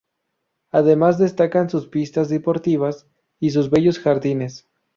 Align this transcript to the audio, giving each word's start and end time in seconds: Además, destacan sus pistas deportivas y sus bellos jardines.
Además, 0.71 1.19
destacan 1.19 1.69
sus 1.69 1.85
pistas 1.85 2.27
deportivas 2.27 3.05
y 3.39 3.51
sus 3.51 3.69
bellos 3.69 3.99
jardines. 3.99 4.67